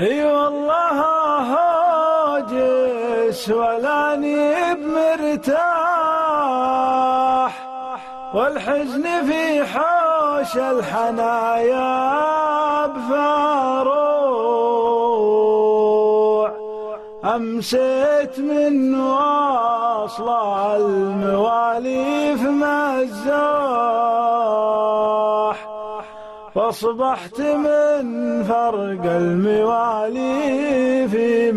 [0.00, 1.00] اي والله
[1.54, 5.62] هوجس ولاني بمرتاح
[8.34, 11.82] والحزن في حوش الحنايا
[12.86, 14.22] بفاروع
[17.24, 20.28] أمسيت من واصل
[20.76, 24.01] المواليف مزاح
[26.54, 31.52] فاصبحت من فرق الموالي في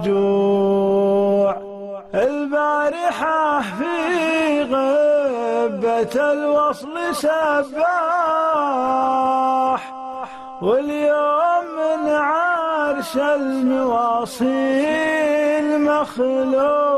[0.00, 1.56] مفجوع.
[2.14, 7.80] البارحة في غبة الوصل سباح
[10.62, 14.46] واليوم من عرش المواصيل
[15.84, 16.90] مخلوع.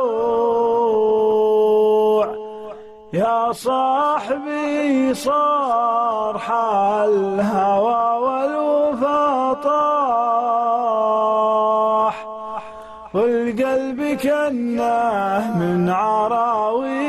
[3.12, 9.82] يا صاحبي صار حال الهوى والوفا طاح.
[13.14, 17.02] والقلب كنه من عراويه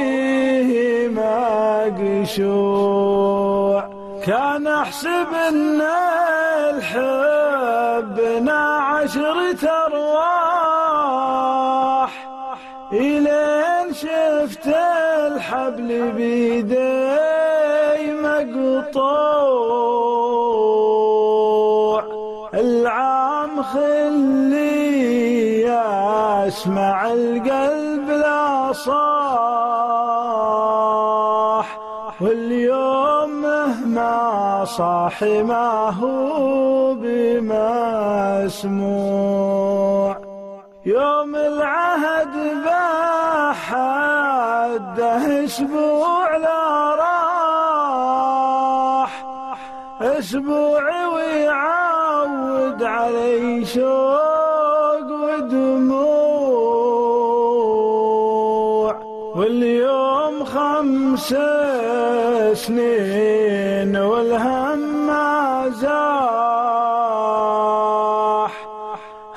[2.27, 2.83] مقشوع.
[4.25, 5.81] كان أحسب إن
[6.69, 10.72] الحبنا عشرة ارواح
[12.93, 16.83] إلين شفت الحبل بيدي
[18.21, 19.33] مقطوع.
[22.53, 24.63] العام خلي
[26.47, 29.53] أسمع القلب لا صاح.
[32.21, 38.33] واليوم مهما صاح ما هو بمسموع
[40.85, 44.03] يوم العهد بحده
[45.45, 48.33] أسبوع لا راح.
[50.01, 56.43] أسبوع ويعود علي شوق ودموع.
[59.35, 61.35] واليوم خمس
[62.53, 66.42] سنين والهم ما زاح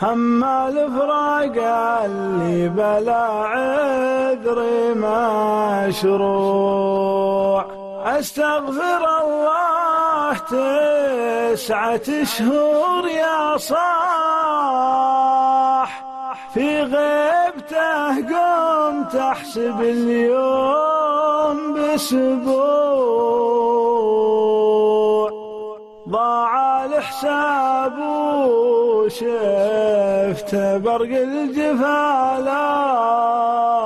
[0.03, 1.57] هم الفراق
[2.05, 4.59] اللي بلا عذر
[5.87, 7.65] مشروع
[8.05, 13.77] أستغفر الله تسعة شهور يا صاح.
[16.55, 23.07] في غيبته قمت أحسب اليوم باسبوع
[26.09, 27.99] ضاع الحساب
[28.99, 33.77] وشفت برق الجفا لاح.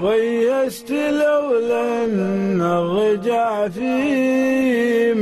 [0.00, 2.04] ويست لولا
[2.60, 5.14] الرجع في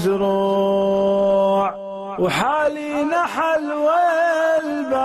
[0.00, 1.74] مزروع.
[2.18, 5.00] وحالي نحل والبال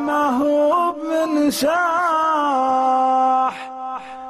[0.00, 2.18] ما هو من ساح.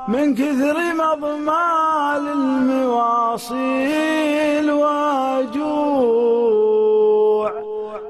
[0.08, 3.97] من كثر مضمال المواصيل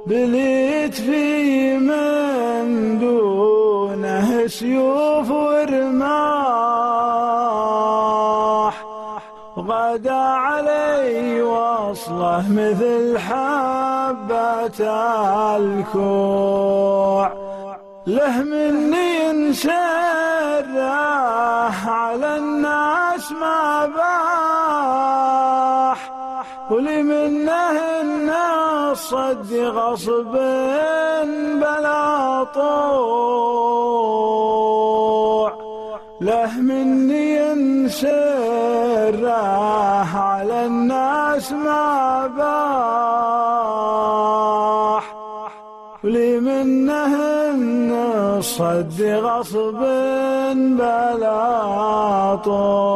[0.09, 6.09] بليت في من دونه سيوف ورماح.
[9.57, 14.81] وغدا علي وصله مثل حبة
[15.57, 17.33] الكوع.
[18.07, 20.18] له مني ينسره
[27.27, 30.33] منه الناس صد غصب
[31.61, 33.89] بلا طوع.
[36.21, 39.31] له مني ينسره
[40.17, 43.59] على الناس ما باح.
[46.05, 47.15] ولي منه
[48.39, 49.81] الصد غصب
[50.79, 52.88] بلا طول